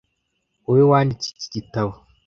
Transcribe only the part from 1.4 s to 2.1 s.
gitabo?